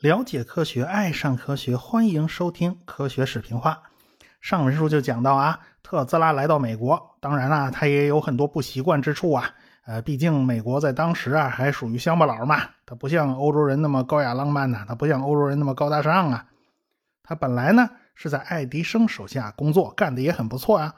[0.00, 3.80] 了解科学，爱上科学，欢迎收听科学视频化。
[4.40, 9.48] 上文书就讲到啊，特斯拉来到美国，当然啦，他也有很多不习惯之处啊。
[9.84, 16.46] 呃，毕竟美国在当时啊，还属于乡巴佬嘛，他不像欧洲人那么高雅浪漫呐，他不像欧洲人那么高大上啊。
[17.22, 20.92] 他本来呢是在爱迪生手下工作，干的也很不错啊。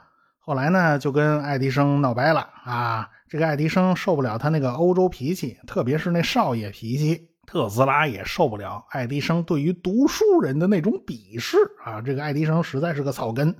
[0.45, 7.31] 后来呢就跟爱迪生闹掰了啊，这个爱迪生受不了他那个欧洲脾气，特别是那少爷脾气。
[7.47, 11.99] 特斯拉也受不了爱迪生对于读书人的那种鄙视啊！
[11.99, 13.55] 这个爱迪生实在是个草根。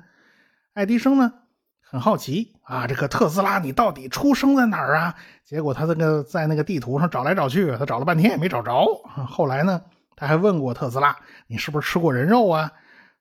[0.75, 1.33] 爱迪生呢
[1.81, 5.15] 很好奇啊，这个特斯拉你到底出生在哪儿啊？
[5.43, 8.85] 结果他这个在那个地图上找来找去，他找了半天也没找着。
[9.27, 9.81] 后来呢，
[10.15, 11.17] 他还问过特斯拉，
[11.47, 12.71] 你是不是吃过人肉啊？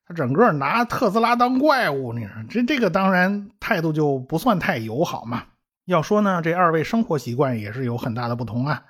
[0.06, 5.44] 他整个拿特斯拉当怪物，你说这这个当然态度就不算太友好嘛。
[5.86, 8.84] 要说呢，这二位生活习惯也是有很大的不同啊。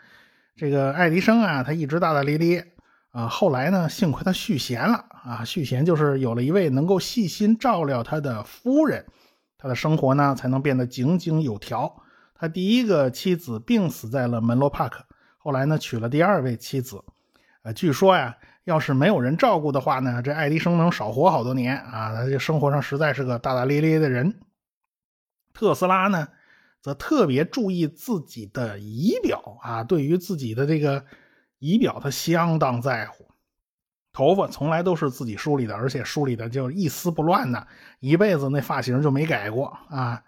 [0.56, 2.66] 这个爱迪生啊，他一直大大咧咧
[3.10, 3.28] 啊。
[3.28, 9.04] 后来呢，幸亏他续弦了啊，续弦就是有了一位能够细心照料他的夫人，
[9.58, 12.02] 他的生活呢才能变得井井有条。
[12.36, 15.04] 他第一个妻子病死在了门罗帕克，
[15.38, 17.02] 后来呢娶了第二位妻子。
[17.62, 22.14] 呃，据说呀，要是没有人照顾的话呢，这爱迪生能少活好多年啊。
[22.14, 24.40] 他这生活上实在是个大大咧咧的人。
[25.52, 26.28] 特斯拉呢？
[26.82, 31.02] 则特别注意自己的仪表啊，对于自己的这个
[31.58, 33.24] 仪表，他相当在乎。
[34.12, 37.66] 头发从来都是自己梳理的，而且梳理的就一丝不乱的，
[38.00, 40.22] 一辈子那发型就没改过啊。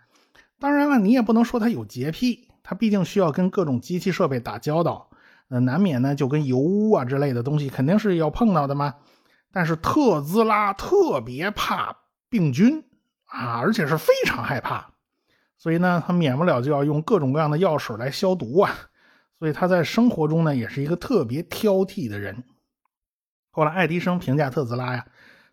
[0.58, 5.10] 当然了，你也不能说他有洁癖，他毕竟需要跟各种机器设备打交道，
[5.48, 8.94] 呃，难免呢就跟油污啊之类的东西肯定是要碰到的嘛。
[9.52, 11.96] 但是特斯拉特别怕
[12.28, 12.84] 病菌
[13.26, 14.90] 啊，而且是非常害怕。
[15.56, 18.74] 所以呢，他免不了就要用各种各样的药水来消毒啊。
[19.38, 22.44] 所以他在生活中呢，也是一个特别挑剔的人。
[23.50, 25.06] 后来，爱迪生评价特斯拉呀，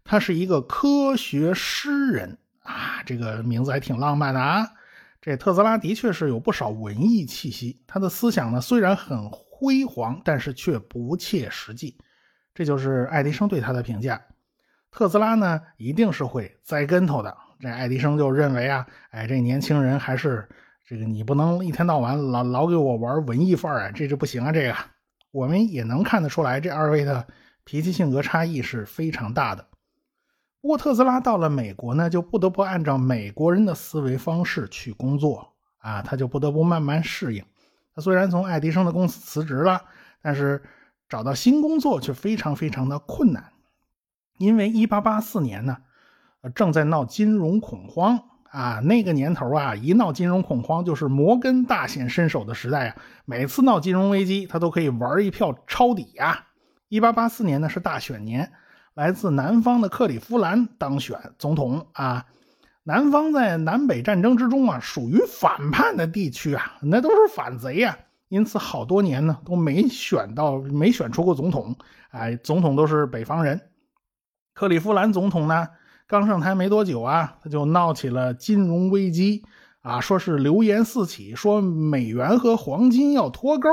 [0.04, 4.68] 他是一个科学诗人啊，这个名字还挺浪漫的啊。
[5.22, 9.30] 这特斯拉的确是有不少文艺气息，他的思想呢虽然很
[9.64, 11.98] 辉煌，但是却不切实际。
[12.54, 14.22] 这就是爱迪生对他的评价。
[14.92, 17.34] 特斯拉呢，一定是会栽跟头的。
[17.62, 20.50] 这爱迪生就认为啊，哎，这年轻人还是
[20.86, 24.52] 这个，你不能一天到晚老老给我玩文艺范儿啊，这就不行啊。
[24.52, 24.76] 这个
[25.32, 27.26] 我们也能看得出来，这二位的
[27.64, 29.66] 脾气性格差异是非常大的。
[30.60, 37.46] 不过特斯拉到了美国呢，就不得不按照美国人的思维方式去工作啊，他就不得不慢慢适应。
[37.96, 39.84] 他虽然从爱迪生的公司辞职了，
[40.22, 40.64] 但是
[41.08, 43.52] 找到新工作却非常非常的困难，
[44.38, 45.78] 因为一八八四年呢。
[46.56, 48.82] 正在闹金融恐慌啊！
[48.82, 52.98] 那个年头啊，一闹金融恐慌就是摩根大显身手的时代啊。
[53.24, 56.48] 每次闹金融危机，他都可以玩一票抄底啊。
[56.90, 58.52] 一八八四年呢是大选年，
[58.94, 62.26] 来自南方的克利夫兰当选总统啊。
[62.84, 67.98] 南方在南北战争之中啊，属于反叛的地区啊，那都是反贼呀。
[68.28, 71.76] 因此好多年呢都没选到，没选出过总统。
[72.10, 73.62] 哎，总统都是北方人。
[74.54, 75.68] 克利夫兰总统呢？
[76.08, 79.44] 刚上台没多久啊，他就闹起了金融危机
[79.82, 83.70] 啊，说是流言四起，说美元和黄金要脱钩，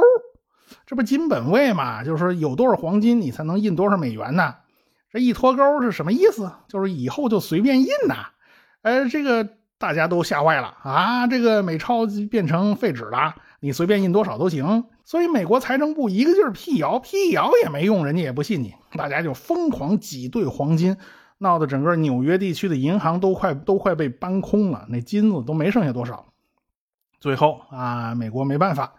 [0.87, 2.05] 这不金本位嘛？
[2.05, 4.55] 就是说有多少黄金，你才能印多少美元呢？
[5.11, 6.53] 这一脱钩是什么意思？
[6.69, 8.29] 就是以后就随便印呐？
[8.83, 9.49] 哎，这个
[9.79, 11.27] 大家都吓坏了啊！
[11.27, 14.85] 这个美钞变成废纸了，你随便印多少都行。
[15.05, 20.97] 所以美国财政部一个劲儿辟谣，辟谣也没用，人家也不信你，大家就疯狂挤兑黄金。
[21.43, 26.27] 闹得整个纽约地区的银行都快都快被搬空了，那金子都没剩下多少。
[27.19, 28.95] 最后啊，美国没办法，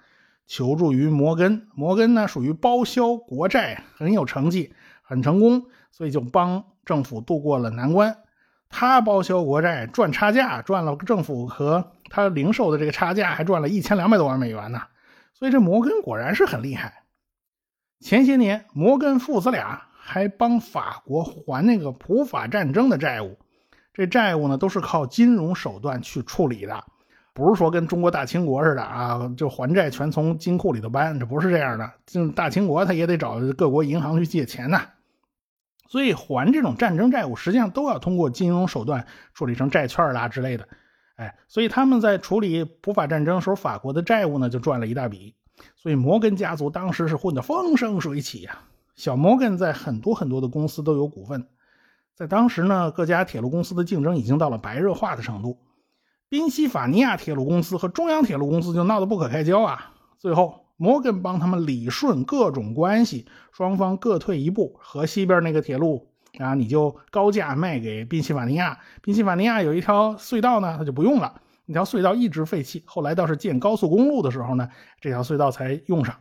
[0.48, 1.68] 求助于摩根。
[1.76, 8.18] 摩根呢属于包销国债，很有成绩，很成功，所以就帮政府渡过了难关。
[8.72, 14.82] 他包销国债赚差价，赚了政府和他零售的这个差价，还赚了一千两百多万美元呢。
[15.34, 17.04] 所以这摩根果然是很厉害。
[18.00, 19.84] 前些年，摩根父子俩。
[20.04, 23.38] 还帮法国还那个普法战争的债务，
[23.94, 26.84] 这债务呢都是靠金融手段去处理的，
[27.36, 31.90] 不是说跟中国大清国似的啊，就还债全从金库里头搬，这不是这样的。
[32.08, 34.82] 就大清国他也得找各国银行去借钱呐，
[35.92, 40.66] 所以还这种战争债务实际上都要通过金融手段处理成债券啦之类的。
[41.18, 45.36] 哎，所以他们在处理普法战争时候，法国的债务呢就赚了一大笔，
[45.76, 48.60] 所以摩根家族当时是混得风生水起呀。
[48.96, 51.46] 小摩根在很多很多的公司都有股份，
[52.16, 55.60] 在当时呢，各家铁路公司的竞争已经到了白热化的程度。
[56.30, 59.92] 宾夕法尼亚铁路公司和中央铁路公司就闹得不可开交啊。
[60.18, 66.08] 最后，摩根帮他们理顺各种关系，双方各退一步，和西边那个铁路
[66.40, 68.80] 啊，你就高价卖给宾夕法尼亚。
[69.04, 72.82] 宾夕法尼亚有一条隧道呢，他就不用了，那条隧道一直废弃。
[72.88, 74.70] 后来倒是建高速公路的时候呢，
[75.00, 76.16] 这条隧道才用上。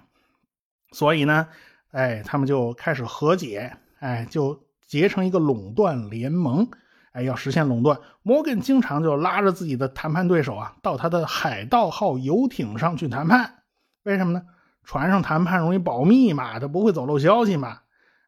[0.93, 1.49] 所以呢，
[1.93, 6.69] 哎，他们就开始和解，哎，就结成一个垄断联盟。
[7.12, 13.60] 哎，要实现垄断，摩根经常就拉着自己的谈判对手啊，到他的海盗号游艇上去谈判。
[14.02, 14.43] 为什么呢？
[14.82, 17.79] 船上谈判容易保密嘛，他不会走漏消息嘛。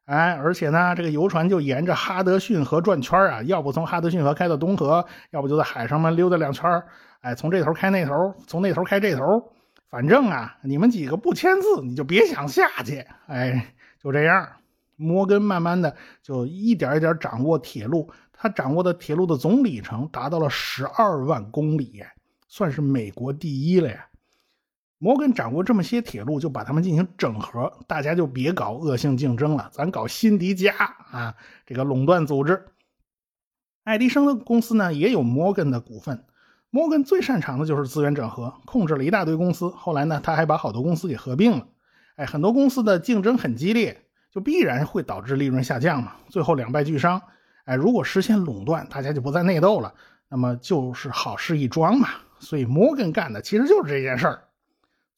[0.05, 6.83] 哎，而且呢，这个游船就沿着哈德逊河转圈啊，要不从哈德逊河开到东河，要不就在海上面溜达两圈
[7.21, 9.51] 哎，从这头开那头，从那头开这头，
[9.89, 13.05] 反正啊，你们几个不签字，你就别想下去。
[13.27, 14.47] 哎，就这样，
[14.97, 18.11] 摩根慢慢的就一点一点掌握铁路。
[18.33, 22.03] 他掌握的铁路的总里程达到了十二万公里，
[22.49, 24.05] 算是美国第一了呀。
[25.03, 30.73] 摩根掌握这么些铁路，就把它们进行整合，大家就别搞恶性竞争了，咱搞辛迪加
[31.11, 31.35] 啊，
[31.65, 32.67] 这个垄断组织。
[33.83, 36.23] 爱迪生的公司呢也有摩根的股份，
[36.69, 39.67] 摩根最擅长的就是资源整合，控制了一大堆公司。
[39.67, 41.67] 后来呢，他还把好多公司给合并了。
[42.15, 47.21] 哎，很多公司的竞争很激烈，就必然会导致利润下降嘛，最后两败俱伤。
[47.65, 49.93] 哎，如果实现垄断，大家就不再内斗了，
[50.29, 52.07] 那么就是好事一桩嘛。
[52.39, 54.43] 所以摩根干的其实就是这件事儿。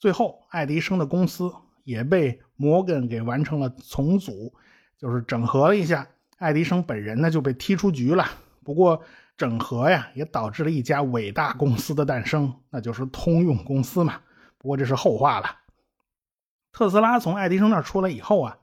[0.05, 1.51] 最后，爱迪生的公司
[1.83, 4.53] 也被摩根给完成了重组，
[4.99, 6.07] 就是整合了一下。
[6.37, 8.23] 爱迪生本人呢就被踢出局了。
[8.63, 9.01] 不过，
[9.35, 14.21] 整合呀也导致了一家伟大公司的诞生，那就是通用公司嘛。
[14.59, 15.47] 不过这是后话了。
[16.71, 18.59] 特斯拉从爱迪生那出来以后啊，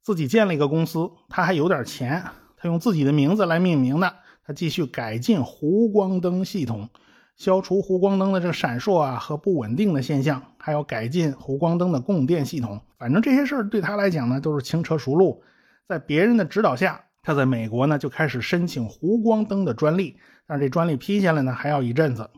[0.00, 2.24] 自己建了一个公司，他还有点钱。
[2.56, 4.16] 他用自己的名字来命名的。
[4.46, 6.88] 他继续改进弧光灯系统，
[7.36, 12.80] 消除弧光灯的这个闪烁啊和不稳定的现象，还要改进弧光灯的供电系统。
[12.98, 15.42] 反正这些事儿对他来讲呢，都是轻车熟路。
[15.86, 20.18] 在别人的指导下，他在美国呢就开始申请弧光灯的专利。
[20.46, 22.30] 但是这专利批下来呢，还要一阵子。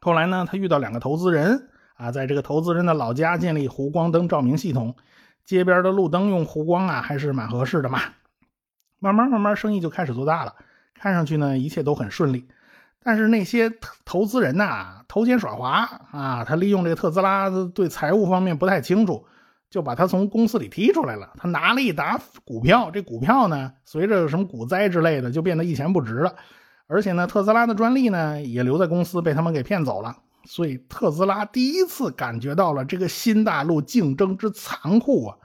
[0.00, 4.96] 后来呢，他遇到两个投资人啊，在这个投资人的老家建立弧光灯照明系统，
[5.44, 8.00] 街边的路灯用弧光啊，还是蛮合适的嘛。
[8.98, 10.56] 慢慢慢慢，生意就开始做大了。
[10.94, 12.48] 看上去呢，一切都很顺利。
[13.02, 13.70] 但是那些
[14.04, 19.24] 投资人呐，投钱耍滑啊，他利用这个特斯拉对财务方面不太清楚，
[19.70, 21.32] 就把他从公司里踢出来了。
[21.36, 26.34] 他拿了一沓股票，这股票呢，随着什么股灾之类的，就变得一钱不值了。
[26.86, 30.16] 而且呢，特斯拉的专利呢，也留在公司，被他们给骗走了。
[30.44, 35.36] 所以特斯拉第一次感觉到了这个新大陆竞争之残酷啊！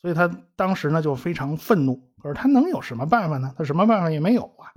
[0.00, 2.02] 所以他当时呢，就非常愤怒。
[2.22, 3.52] 可是他能有什么办法呢？
[3.56, 4.72] 他什么办法也没有啊！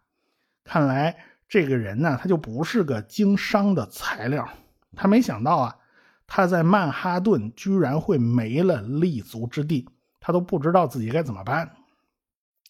[0.63, 1.16] 看来
[1.51, 4.48] 这个人呢，他就不是个经商的材料。
[4.95, 5.75] 他没想到啊，
[6.25, 9.89] 他在曼哈顿居然会没了立足之地，
[10.21, 11.69] 他都不知道自己该怎么办。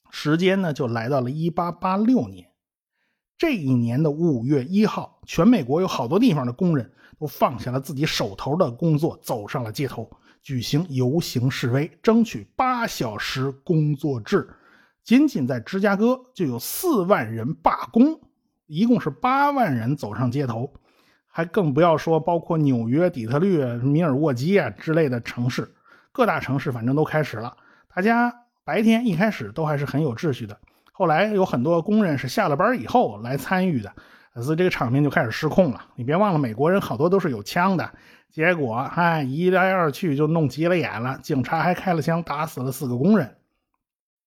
[0.09, 2.49] 时间呢，就来到了1886年。
[3.37, 10.09] 这一年的五月一号，全美国有好多地方的工人都放下了自己手头的工作，走上了街头，
[10.41, 14.49] 举行游行示威，争取八小时工作制。
[15.03, 18.19] 仅仅在芝加哥就有四万人罢工，
[18.73, 20.71] 一共是八万人走上街头，
[21.27, 25.69] 还更不要说包括纽约、底特律、米尔沃基啊之类的城市，
[26.13, 27.57] 各大城市反正都开始了。
[27.93, 30.57] 大家白天一开始都还是很有秩序的，
[30.93, 33.91] 后来有很多工人是下了班以后来参与的，
[34.41, 35.87] 所以这个场面就开始失控了。
[35.95, 37.91] 你别忘了，美国人好多都是有枪的，
[38.29, 43.35] 结果哎一来二去就弄急了眼了，警察还开了枪打死了四个工人。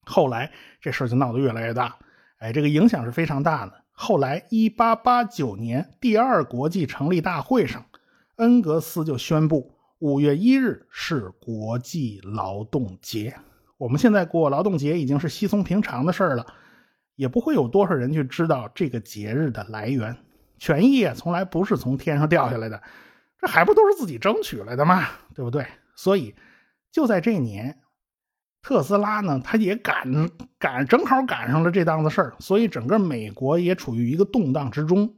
[0.04, 1.96] 后来这事儿就闹得越来越大，
[2.36, 3.72] 哎，这个影响是非常大的。
[3.96, 7.86] 后来，一八八九年第二国际成立大会上，
[8.36, 13.34] 恩格斯就宣布五月一日是国际劳动节。
[13.78, 16.44] 我们现在过劳动节已经是稀松平常的事儿了，
[17.14, 20.16] 也不会有多少人去知道这个节日的来源。
[20.58, 22.82] 权益啊，从来不是从天上掉下来的，
[23.38, 25.06] 这还不都是自己争取来的吗？
[25.34, 25.64] 对不对？
[25.94, 26.34] 所以，
[26.90, 27.78] 就在这年。
[28.64, 35.14] 特斯拉呢，他也赶赶，正好赶上了这档子事儿，所以整个美国也处于一个动荡之中。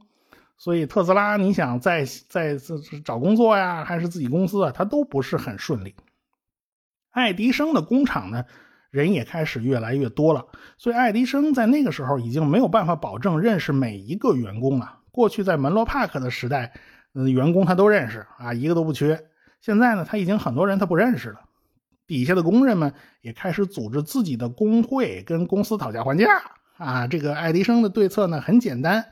[0.57, 2.57] 所以特斯拉，你想在在
[3.05, 5.95] 找工作呀，还是自己公司啊，他都不是很顺利。
[7.11, 8.43] 爱迪生的工厂呢，
[8.91, 10.45] 人也开始越来越多了，
[10.77, 14.99] 所以爱迪生在那个时候已经没有办法保证认识每一个员工了。
[15.09, 16.73] 过去在门罗帕克的时代，
[17.13, 19.23] 嗯，员工他都认识啊，一个都不缺。
[19.61, 21.39] 现在呢，他已经很多人他不认识了。
[22.07, 26.25] 底下的工人们也开始组织自己的工会，跟公司讨价还价
[26.77, 27.05] 啊。
[27.05, 29.05] 这个爱迪生的对策呢很简单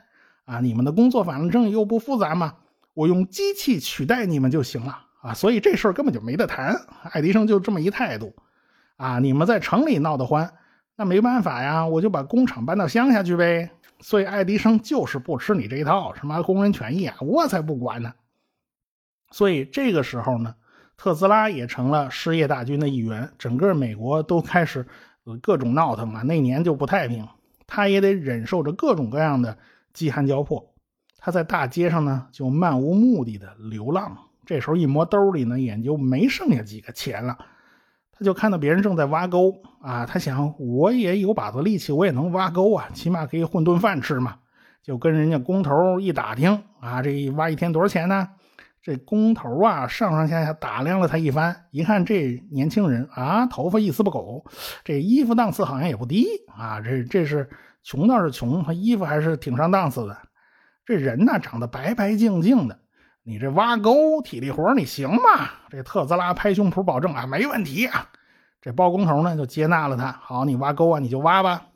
[0.46, 2.54] 啊，你们的工作反正又不复杂嘛，
[2.94, 6.74] 我用机器取代你们就行了啊，所以这事儿根本就没得谈。
[7.12, 8.34] 爱迪生就这么一态度
[8.96, 10.54] 啊，你们在城里闹得欢，
[10.96, 13.70] 那没办法呀，我就把工厂搬到乡下去呗。
[14.00, 18.12] 所以爱迪生就是不吃你这一套，什么工人权益啊，我才不管呢。
[19.30, 20.54] 所以这个时候呢，
[20.96, 24.86] 特斯拉也成了失业大军的一员，整个美国都开始
[25.42, 26.22] 各种闹腾啊。
[26.22, 27.26] 那年就不太平，
[27.66, 29.58] 他也得忍受着各种各样的
[29.92, 30.72] 饥寒交迫。
[31.18, 34.16] 他在大街上呢，就漫无目的的流浪。
[34.44, 37.36] 这时候一摸兜里呢，也就没剩下几个钱了。
[38.12, 44.38] 他就看到别人正在挖沟啊，他想我也有把子力气，我也能挖沟啊，起码可以混顿饭吃嘛。
[44.82, 48.28] 就跟人家工头一打听啊，这一挖一天多少钱呢？
[48.86, 54.44] 这工头啊，上上下下打量了他一番，一看这年轻人啊，头发一丝不苟，
[54.84, 56.24] 这衣服档次好像也不低
[56.56, 56.80] 啊。
[56.80, 57.50] 这这是
[57.82, 60.16] 穷倒是穷，他衣服还是挺上档次的。
[60.84, 62.78] 这人呢，长得白白净净的，
[63.24, 65.50] 你这挖沟体力活你行吗？
[65.68, 68.08] 这特斯拉拍胸脯保证啊，没问题啊。
[68.60, 71.66] 这包工头呢就接纳了他，好，你挖沟啊，你就挖吧。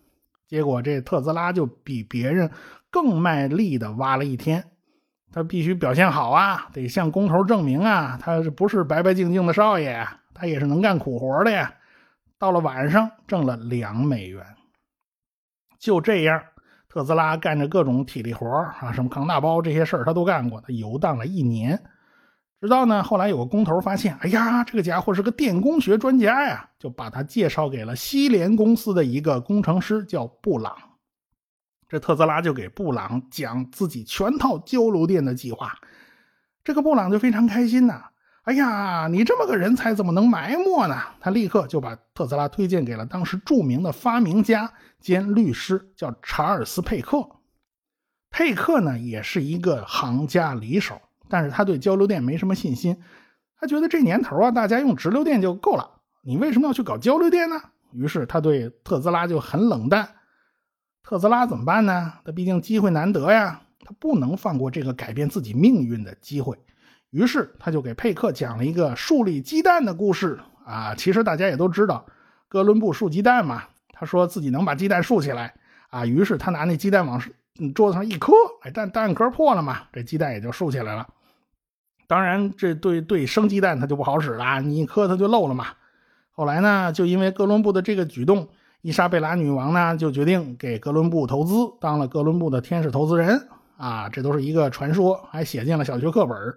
[0.47, 2.53] 结果这特斯拉就比别人
[2.89, 4.70] 更卖力的挖了一天。
[5.33, 10.07] 他必须表现好啊，得向工头证明啊，他是不是白白净净的少爷？
[10.35, 11.73] 他也是能干苦活的呀。
[12.39, 14.45] 到了晚上，挣了两美元。
[15.79, 16.43] 就这样，
[16.89, 18.47] 特斯拉干着各种体力活
[18.81, 20.61] 啊，什么扛大包这些事儿他都干过。
[20.61, 21.81] 他游荡了一年，
[22.61, 30.75] 直到呢后来有个工头发现，哎呀，这个家伙是个电工学专家呀，就把他介绍给了西联公司的一个工程师，叫布朗。
[31.91, 35.77] 这特斯拉就给布朗讲自己全套交流电的计划，
[36.63, 38.05] 这个布朗就非常开心呐。
[38.45, 40.97] 哎呀，你这么个人才怎么能埋没呢？
[41.19, 47.29] 他立刻就把特斯拉推荐给了当时著名的发明家兼律师，叫查尔斯·佩克。
[48.31, 52.97] 佩克呢也是一个行家里手，但是他对交流电没什么信心。
[53.59, 55.91] 他觉得这年头啊，大家用直流电就够了，
[56.23, 57.61] 你为什么要去搞交流电呢？
[57.93, 60.09] 于是他对特斯拉就很冷淡。
[61.03, 62.13] 特斯拉怎么办呢？
[62.25, 66.57] 他毕竟机会难得呀，他不能放过这个改变自己命运的机会。
[67.11, 70.95] 于是他就给佩克讲了一个树立鸡蛋的故事啊。
[70.95, 72.07] 其实大家也都知道，
[72.49, 73.65] 哥伦布树鸡蛋嘛。
[73.93, 75.53] 他说自己能把鸡蛋竖起来
[75.89, 76.07] 啊。
[76.07, 77.21] 于是他拿那鸡蛋往
[77.75, 81.09] 桌子上一磕，哎，蛋蛋壳破了嘛，这鸡蛋也就竖起来了。
[82.07, 85.67] 当然，这对对生鸡蛋它就不好使了，你一磕它就漏了嘛。
[86.31, 88.49] 后来呢，就因为哥伦布的这个举动。
[88.83, 96.57] 伊莎贝拉女王呢，就决定给哥伦布投资，当了哥伦布的天使投资人啊，这都是一个传说，还写进了小学课本。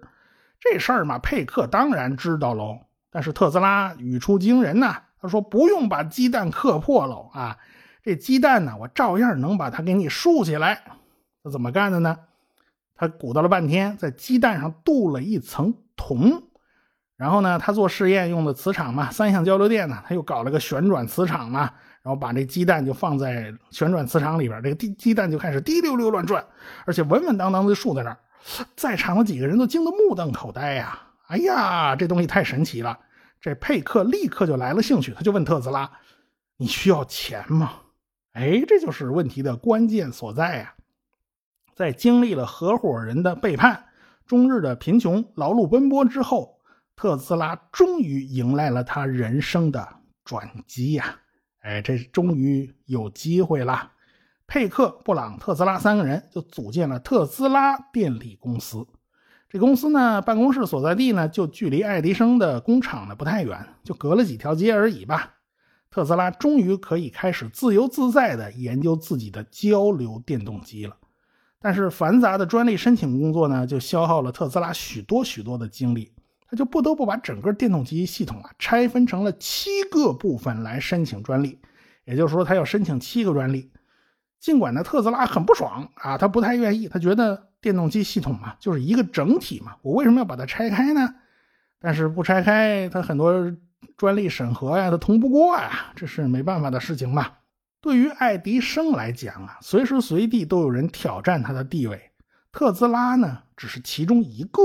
[0.58, 2.78] 这事儿嘛，佩克当然知道喽。
[3.10, 7.58] 但是特斯拉语出惊人呐，他说不用把鸡蛋磕破喽啊，
[8.02, 10.82] 这鸡蛋呢，我照样能把它给你竖起来。
[11.42, 12.16] 他怎么干的呢？
[12.96, 16.42] 他鼓捣了半天，在鸡蛋上镀了一层铜，
[17.16, 21.70] 然后呢，他做试验用的磁场嘛，三相交流电呢，他又搞了个旋转磁场嘛。
[22.04, 26.46] 然后把这鸡蛋就放在旋转磁场里边，这个鸡鸡蛋就开始滴溜溜乱转，
[26.84, 28.18] 而且稳稳当当的竖在那儿。
[28.76, 31.00] 在场的几个人都惊得目瞪口呆呀！
[31.28, 32.98] 哎呀，这东西太神奇了！
[33.40, 35.90] 这佩克立刻就来了兴趣，他就问特斯拉
[36.58, 37.72] ：“你需要钱吗？”
[38.34, 40.74] 哎，这就是问题的关键所在呀！
[41.74, 43.82] 在经历了合伙人的背叛、
[44.26, 46.60] 终日的贫穷劳碌奔波之后，
[46.94, 49.88] 特斯拉终于迎来了他人生的
[50.22, 51.18] 转机呀！
[51.64, 53.92] 哎，这终于有机会了！
[54.46, 58.86] 佩克、布朗、特斯拉三个人就组建了特斯拉电力公司。
[59.48, 65.36] 这公司呢，办公室所在地呢，就距离爱迪生的工厂呢不太远，就隔了几条街而已吧。
[65.90, 70.94] 特斯拉终于可以开始自由自在地研究自己的交流电动机了。
[71.58, 76.12] 但是繁杂的专利申请工作呢，就消耗了特斯拉许多许多的精力。
[76.54, 81.58] 他就不得不把整个电动机系统啊拆分成了七个部分来申请专利，
[82.04, 83.72] 也就是说，他要申请七个专利。
[84.38, 91.16] 尽管呢，特斯拉很不爽啊，他不太愿意，他觉得电动机系统嘛就是一个整体嘛，我为什么要把它拆开呢？
[91.80, 93.52] 但是不拆开，他很多
[93.96, 97.32] 专利审核呀，他通不过呀，这是没办法的事情嘛。
[97.80, 102.12] 对于爱迪生来讲啊，随时随地都有人挑战他的地位，
[102.52, 104.62] 特斯拉呢只是其中一个。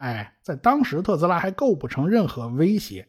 [0.00, 3.06] 哎，在当时，特斯拉还构不成任何威胁。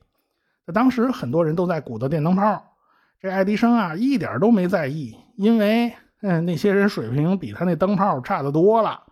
[0.68, 2.76] 在当时，很多人都在鼓捣电灯泡，
[3.22, 9.04] 这爱迪生啊，一点都没在意，因为嗯，那些人水平比他那灯泡差得多了。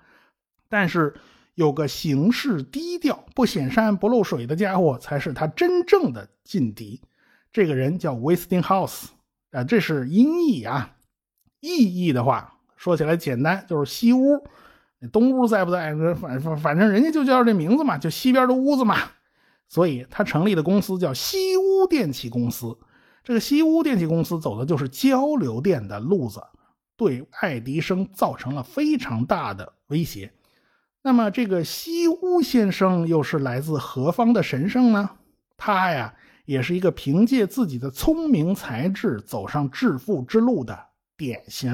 [0.68, 1.16] 但是，
[1.56, 7.02] 有个行事低调、不显山不露水的家伙，才是他真正的劲敌。
[7.54, 9.06] 这个人叫 Westinghouse，
[9.52, 10.98] 啊，这是音译啊，
[11.62, 14.46] 意译的话说起来简单，就是西屋。
[15.08, 15.96] 东屋在不在？
[16.16, 18.98] 反反反正人家就叫这名字嘛，就西边的屋子嘛。
[19.68, 22.78] 所以他成立的公司叫西屋电器公司。
[23.24, 26.42] 这个西屋电器公司走的就是交流电的路子，
[26.98, 30.32] 对爱迪生造成了非常大的威胁。
[31.02, 35.10] 那么这个西屋先生又是来自何方的神圣呢？
[35.56, 36.14] 他呀，
[36.46, 40.78] 也是一个凭借自己的聪明才智走上致富之路的
[41.16, 41.72] 典型。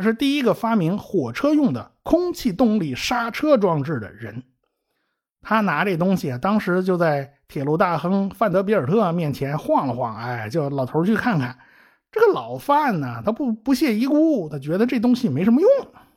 [0.00, 4.42] 他是第一个发明火车用的空气动力刹车装置的人。
[5.42, 11.58] 他拿这东西啊，当时就在铁路大亨范德比尔特面前晃了晃，哎，叫老头去看看。
[12.10, 15.70] 这个老范呢，他不不屑一顾，他觉得这东西没什么用。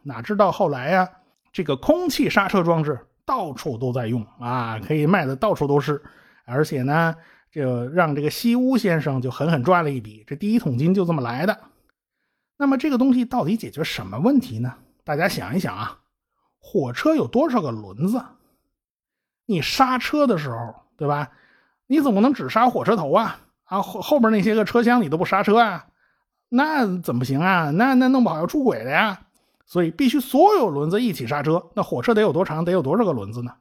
[0.04, 1.10] 哪知道后来呀，
[1.52, 6.02] 这个空气刹车装置到处都在用啊，可以卖的到处都是，
[6.46, 7.14] 而且呢，
[7.52, 11.58] 就让这个西屋先生就狠狠赚了一笔，这第一桶金就这么来的。
[12.58, 14.74] 那么这个东西到底解决什么问题呢？
[15.04, 16.00] 大家想一想啊，
[16.60, 18.24] 火车有多少个轮子？
[19.46, 21.32] 你刹车的时候，对吧？
[21.88, 23.40] 你总不能只刹火车头啊？
[23.66, 25.86] 啊，后后边那些个车厢你都不刹车啊？
[26.50, 27.72] 那怎么行啊？
[27.72, 29.28] 那那弄不好要出轨的呀！
[29.66, 31.72] 所以必须所有轮子一起刹车。
[31.74, 32.64] 那火车得有多长？
[32.64, 33.52] 得有多少个轮子呢？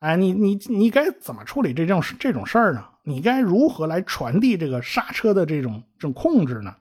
[0.00, 2.84] 哎，你你你该怎么处理这种这种事儿呢？
[3.02, 6.74] 你该如何来传递这个刹车的这种这种控制呢？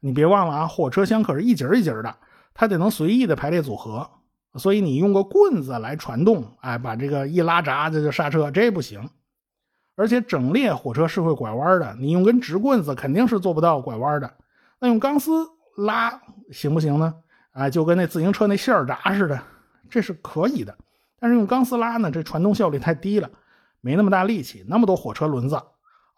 [0.00, 2.16] 你别忘了啊，火车厢可是一节一节的，
[2.54, 4.08] 它得能随意的排列组合，
[4.54, 9.10] 所以你用个棍子来传动，哎，把这个一拉闸这就刹车，这不行。
[9.96, 14.32] 而且整列火车是会拐弯的，你用根直棍子肯定是做不到拐弯的。
[14.78, 15.44] 那用钢丝
[15.76, 17.14] 拉行不行呢？
[17.50, 19.42] 哎，就跟那自行车那线闸似的，
[19.90, 20.78] 这是可以的。
[21.18, 23.28] 但是用钢丝拉呢，这传动效率太低了，
[23.80, 25.60] 没那么大力气，那么多火车轮子。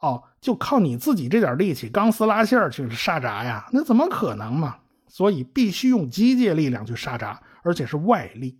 [0.01, 3.69] 哦，就靠你自己这点力气，钢丝拉线去刹闸呀？
[3.73, 4.77] 那怎么可能嘛？
[5.07, 8.59] 所以必须用机械力量去刹闸，而且是外力。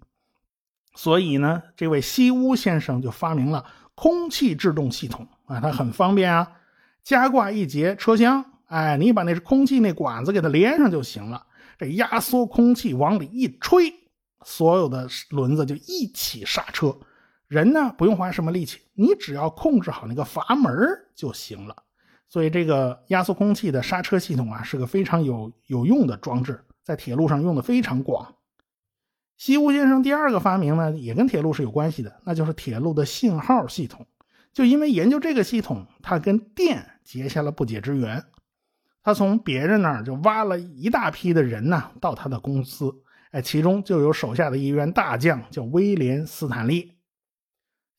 [0.95, 6.53] 所以呢，这位西屋先生就发明了空气制动系统啊，它很方便啊，
[7.03, 11.47] 加挂一节车厢，哎，你把那空气那管子给它连上就行了，
[11.79, 13.95] 这压缩空气往里一吹，
[14.45, 16.95] 所有的轮子就一起刹车。
[17.51, 20.73] 人呢不用花什么力气，你只要控制好那个阀门
[21.17, 21.75] 就行了。
[22.29, 28.37] 所以这个压缩空气的刹车系统啊，是个非常有有用的装置，在铁路上用的非常广。
[29.37, 34.07] 西屋先生第二个发明呢，也跟铁路是有关系的，那就是铁路的信号系统。
[34.53, 38.23] 就因为研究这个系统，他跟电结下了不解之缘。
[39.03, 42.95] 他从别人那儿就挖了一大批的人呢，到他的公司，
[43.33, 46.93] 哎，其中就有手下的一员大将，叫威廉斯坦利。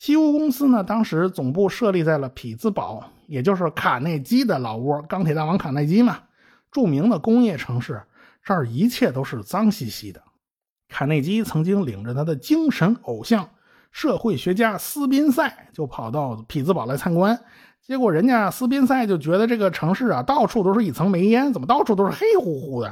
[0.01, 6.17] 西屋公司呢，当时总部设立在了匹兹堡，也就是卡内基的老窝，钢铁大王卡内基嘛，
[6.71, 8.01] 著名的工业城市。
[8.43, 10.19] 这儿一切都是脏兮兮的。
[10.89, 13.47] 卡内基曾经领着他的精神偶像、
[13.91, 17.39] 社会学家斯宾塞，就跑到匹兹堡来参观。
[17.79, 22.91] 结果人家斯宾塞就觉得这个城市啊，到处都是一层煤烟，怎么到处都是黑乎乎的？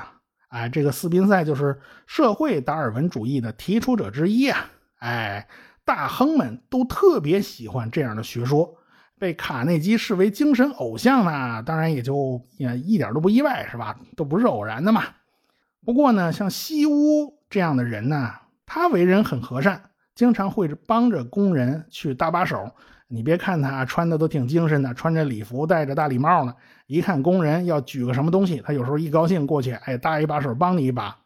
[0.50, 4.70] 哎，这个斯宾塞就是社会达尔文主义的提出者之一啊！
[5.00, 5.48] 哎。
[5.90, 8.76] 大亨们都特别喜欢这样的学说，
[9.18, 13.98] 被卡内基视为精神偶像呢，当然也就也一点都不意外，是吧？
[14.16, 15.02] 都不是偶然的嘛。
[15.84, 18.32] 不过呢，像西屋这样的人呢，
[18.68, 19.82] 他为人很和善，
[20.14, 22.70] 经常会帮着工人去搭把手。
[23.08, 26.54] 你别看他穿的都挺精神的，穿着礼服，戴着大礼帽呢，
[26.86, 31.18] 一看工人要举个什么东西，他有时候一高兴过去，哎，搭一把手，帮你一把。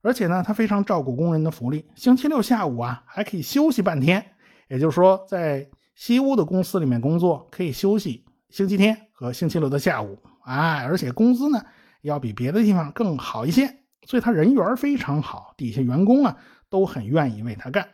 [0.00, 1.84] 而且呢，他非常照顾工人的福利。
[1.94, 4.24] 星期六下午啊，还可以休息半天。
[4.68, 10.18] 也就是说，在西屋的公司里面工作，可以休息星期天和星期六的下午。
[10.44, 11.60] 哎，而且工资呢，
[12.02, 13.78] 要比别的地方更好一些。
[14.06, 16.36] 所以他人缘非常好，底下员工啊
[16.70, 17.88] 都很愿意为他干。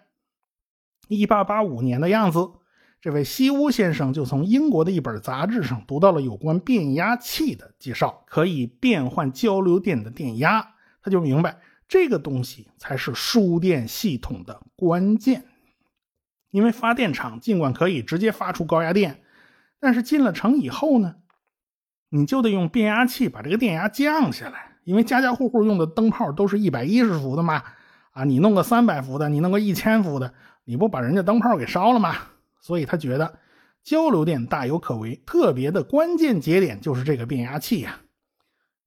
[1.09, 2.39] 一八八五年的样子，
[3.01, 11.59] 这位西屋先生就从英国的一本杂志上读到了有关变压器的介绍，可以变换交流电的电压，他就明白。
[11.89, 15.45] 这个东西才是输电系统的关键，
[16.51, 19.23] 因为发电厂尽管可以直接发出高压电，
[19.79, 21.17] 但是进了城以后呢，
[22.09, 24.73] 你就得用变压器把这个电压降下来。
[24.85, 27.63] 因为家家户户用的灯泡都是一百一十伏的嘛，
[28.11, 32.15] 啊，你弄个三百伏的，你弄个一千伏的，你不把人家灯泡给烧了吗？
[32.61, 33.39] 所以他觉得
[33.83, 38.01] 交流电大有可为，特别的关键节点就是这个变压器呀。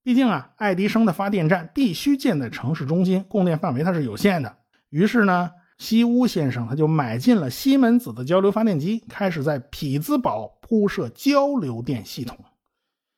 [0.08, 4.56] 毕竟啊，爱迪生的发电站必须建在城市中心，供电范围它是有限的。
[4.88, 12.38] 于是呢，西屋先生他就买进了西门子的交流发电机，开始在匹兹堡铺设交流电系统。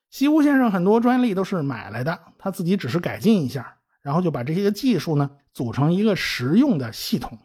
[0.09, 3.77] 西屋先生很多专利都是买来的，他自己只是改进一下。
[4.01, 7.39] 然后就把这些个技术呢组成一个实用的系统。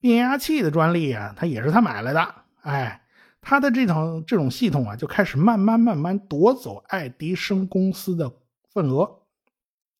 [0.00, 2.34] 变压器的专利啊，他也是他买来的。
[2.60, 3.00] 哎，
[3.40, 8.30] 他的这种这种系统啊，就开始慢慢慢慢夺走爱迪生公司的
[8.72, 9.20] 份额。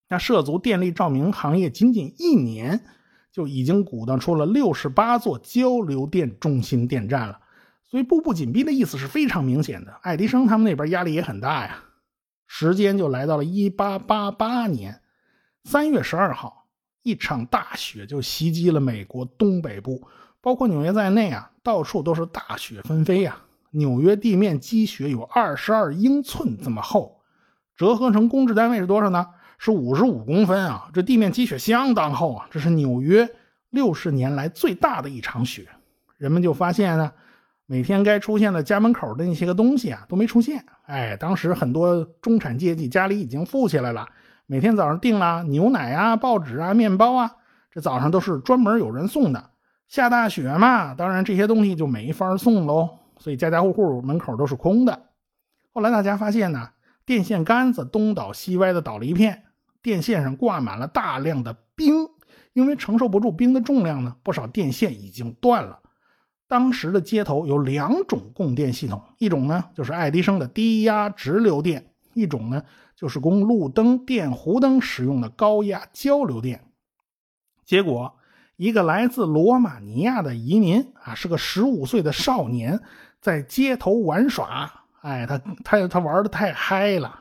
[0.09, 2.85] 那涉足电力照明行业仅仅一年，
[3.31, 7.41] 就已经鼓捣出了六十八座交流电中心电站了。
[7.85, 9.93] 所以步步紧逼的意思是非常明显的。
[10.03, 11.85] 爱迪生他们那边压力也很大呀。
[12.47, 15.01] 时间就来到了一八八八年
[15.65, 16.67] 三月十二号。
[17.05, 20.07] 一场大雪就袭击了美国东北部，
[20.41, 23.43] 包括纽约在内啊，到处都是大雪纷飞呀。
[23.73, 27.22] 纽约地面积雪有二十二英寸这么厚，
[27.77, 29.27] 折合成公制单位是多少呢？
[29.59, 30.91] 是五十五公分啊！
[30.93, 33.29] 这地面积雪相当厚啊，这是纽约
[33.71, 35.69] 六十年来最大的一场雪。
[36.17, 37.13] 人们就发现呢，
[37.67, 40.65] 每天该出现的家门口的那些个东西啊都没出现。
[40.87, 44.09] 哎，当时很多中产阶级家里已经富起来了。
[44.47, 47.31] 每天早上订了牛奶啊、报纸啊、面包啊，
[47.71, 49.51] 这早上都是专门有人送的。
[49.87, 55.03] 下大雪嘛，当然这些东西就没法送喽，所以家家户户门口都是空的。
[55.73, 56.71] 后来大家发现呢，
[57.05, 59.45] 电线杆子东倒西歪的倒了一片，
[59.83, 62.09] 电线上挂满了大量的冰，
[62.53, 65.81] 因为承受不住冰的重量呢，不少电线已经断了。
[66.49, 72.63] 当时的街头有两种供电系统，一种呢就是爱迪生的低压直流电，一种呢。
[72.95, 76.63] 就是供路灯、电弧灯使用的高压交流电。
[77.65, 78.15] 结果，
[78.55, 82.79] 一个来自罗马尼亚的移民啊，是个十五岁的少年，
[83.21, 84.82] 在街头玩耍。
[85.03, 87.21] 哎，他他他玩的太嗨了，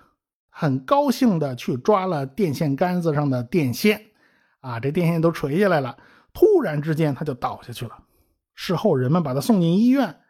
[0.49, 4.01] 很高兴的去抓了电线杆子上的电线，
[4.61, 5.95] 啊，这电线都垂下来了。
[6.33, 7.97] 突然之间，他就倒下去了。
[8.55, 10.21] 事后，人们把他送进医院，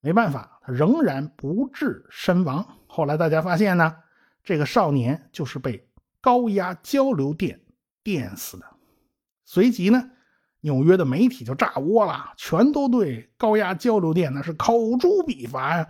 [0.00, 2.66] 没办法，他仍然不治身亡。
[2.86, 3.96] 后来大家发现呢。
[4.44, 5.86] 这个少年就是被
[6.22, 7.60] 高压交流电
[8.02, 8.64] 电死的。
[9.44, 10.10] 随即呢，
[10.62, 15.86] 纽约的媒体就炸窝了，全都对高压交流电那是口诛笔伐呀。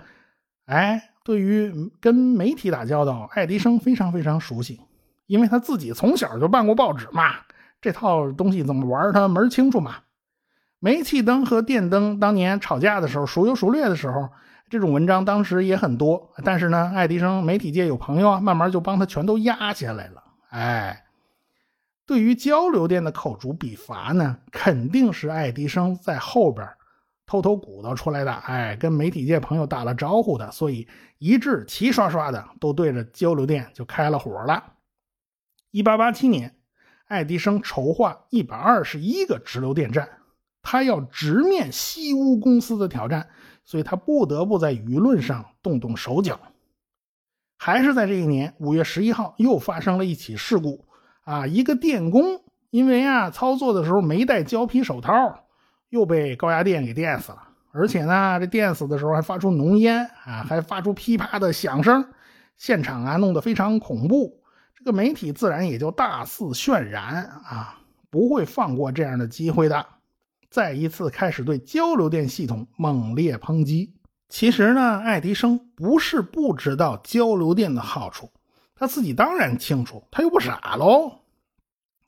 [0.68, 4.80] 哎，对于跟媒体打交道，爱迪生非常非常熟悉，
[5.26, 7.36] 因为他自己从小就办过报纸嘛，
[7.80, 9.96] 这套东西怎么玩他门清楚嘛。
[10.78, 14.28] 煤气灯和电灯当年吵架的时候，孰优孰劣的时候。
[14.70, 20.22] 这种文章当时也很多，但是呢，爱迪生媒体界有朋友啊，慢慢就帮他全都压下来了。
[20.50, 21.04] 哎，
[22.04, 26.68] 对于交流电的口诛笔伐呢，肯定是爱迪生在后边
[27.28, 28.32] 偷偷鼓捣出来的。
[28.32, 30.88] 哎，跟媒体界朋友打了招呼的，所以
[31.18, 34.72] 一致齐刷刷的都对着交流电就开了火了。
[35.70, 36.56] 一八八七年，
[37.06, 40.08] 爱迪生筹划一百二十一个直流电站，
[40.62, 43.28] 他要直面西屋公司的挑战。
[43.64, 46.40] 所以他不得不在舆论上动动手脚，
[47.58, 50.86] 还是在这一年五月十一号，又发生了一起事故
[51.24, 51.46] 啊！
[51.46, 55.12] 一个电工因为啊操作的时候没戴胶皮手套，
[55.90, 57.42] 又被高压电给电死了。
[57.70, 62.04] 而且呢，这电死的时候还发出浓烟啊，还发出噼啪的响声，
[62.56, 64.42] 现场啊弄得非常恐怖。
[64.74, 67.78] 这个媒体自然也就大肆渲染啊，
[68.10, 69.84] 不会放过这样的机会的。
[70.50, 73.94] 再一次开始对交流电系统猛烈抨击。
[74.30, 78.30] 其实呢，爱迪生不是不知道交流电的好处，
[78.74, 81.20] 他自己当然清楚，他又不傻喽。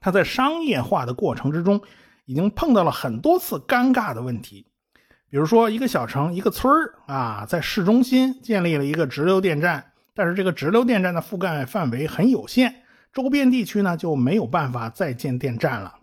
[0.00, 1.82] 他在商业化的过程之中，
[2.30, 4.64] 已经碰到了很多次尴尬的问题。
[5.28, 15.96] 比如说，一个小城、一个村儿啊，在市中心建立了一个直流电站，但是这个直流电站的覆盖范围很有限，周边地区呢就没有办法再建电站了。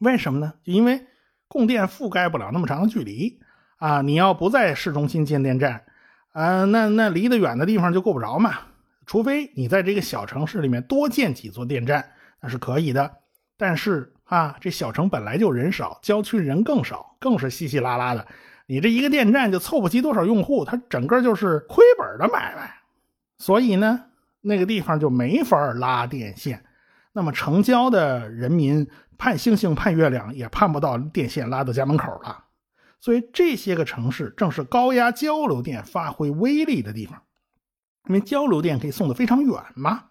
[0.00, 0.54] 为什么呢？
[0.64, 1.06] 就因为。
[1.48, 3.38] 供电覆盖不了那么长的距离
[3.76, 4.02] 啊！
[4.02, 5.84] 你要不在市中心建电站，
[6.32, 8.58] 啊，那那离得远的地方就够不着嘛。
[9.06, 12.04] 除非你在这个小城市里面多建几座电站，
[12.40, 13.18] 那是可以的。
[13.56, 18.28] 但是啊，这小城本来就人少，郊区人更少，更是稀稀拉拉的。
[18.66, 22.72] 你这一个电站就凑不齐多少用户，它整个就是亏本的买卖。
[23.38, 24.04] 所以呢，
[24.40, 26.64] 那个地方就没法拉电线。
[27.12, 28.86] 那么城郊的人民。
[29.18, 32.44] 盼星星盼月亮也盼不到电线拉到家门口了，
[33.00, 37.22] 所以这些个城市正是高压交流电发挥威力的地方，
[38.10, 40.04] 因为交流电可以送得非常远嘛。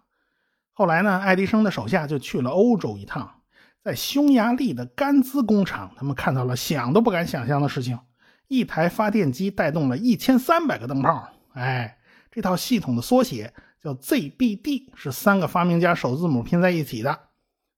[0.74, 3.42] 后来呢，爱迪生的手下就去了欧洲一趟，
[3.86, 8.00] 在匈牙利的甘孜工厂，他们看到了想都不敢想象的事情：
[8.48, 11.30] 一台发电机带动了一千三百个灯泡。
[11.54, 11.96] 哎，
[12.32, 17.20] 这套系统的缩写叫 ZBD，是三个发明家首字母拼在一起的。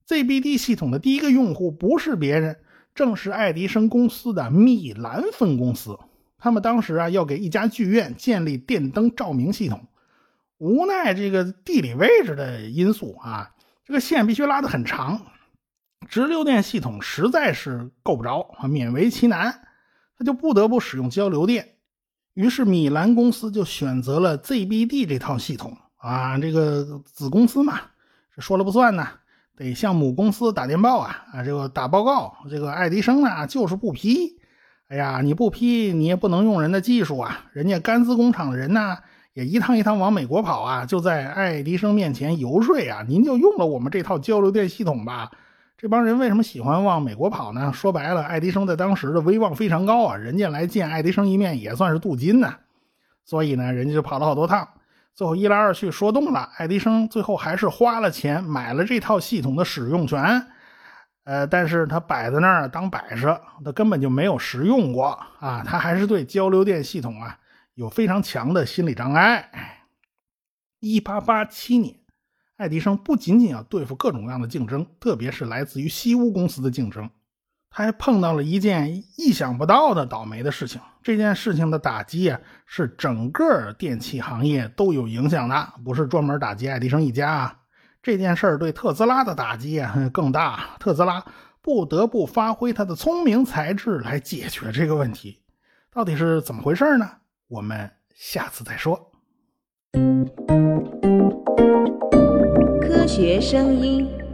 [0.08, 2.58] ZBD 系统的第一个用户不是别人，
[2.96, 6.00] 正是爱迪生公司的米兰分公司。
[6.38, 9.86] 他们当时啊要给一家剧院建立电灯照明系统，
[10.58, 13.52] 无奈这个地理位置的因素啊，
[13.84, 15.22] 这个线必须拉得很长，
[16.10, 19.62] 直流电系统实在是够不着啊，勉为其难，
[20.18, 21.76] 他就不得不使用交流电。
[22.34, 27.80] 于是米兰公司就选择了 ZBD 这套系统啊，这个子公司嘛，
[28.36, 29.08] 这说了不算呢，
[29.56, 32.38] 得向母公司打电报啊啊，这个打报告。
[32.50, 34.40] 这个爱迪生呢就是不批，
[34.88, 38.98] 哎呀，你不批你也不能用人的技术啊，人家甘孜工厂的人呢
[39.34, 45.32] 也一趟一趟往美国跑啊，就在爱迪生面前游说啊，您就用了我们这套交流电系统吧。
[45.78, 47.72] 这帮人为什么喜欢往美国跑呢？
[47.72, 52.52] 说白了，爱迪生在当时的威望非常高啊，人家来见爱迪生一面也算是镀金呢。
[53.24, 54.68] 所以呢，人家就跑了好多趟，
[55.14, 60.48] 最后一来二去说动了，爱迪生最后还是花了钱买了这套系统的使用权。
[61.26, 65.10] 呃，但是他摆在那儿当摆设，他根本就没有实用过
[65.40, 67.38] 啊，他还是对交流电系统啊
[67.76, 69.48] 有非常强的心理障碍。
[70.80, 71.96] 一八八七年。
[72.58, 77.08] 爱迪生不仅仅要对付各种各样的竞争，特别是来自于西屋公司的竞争，
[77.70, 80.82] 他还碰到了一件意想不到的倒霉的事情。
[81.04, 87.60] 这件事情的打击啊，是整个电器行业都有影响的，不是专门打击爱迪生一家啊。
[88.02, 91.24] 这件事儿对特斯拉的打击啊更大，特斯拉
[91.62, 95.44] 不得不发挥他的聪明才智来解决这个问题。
[95.92, 97.08] 到底是怎么回事呢？
[97.48, 99.12] 我们下次再说。
[103.08, 104.27] 学声音。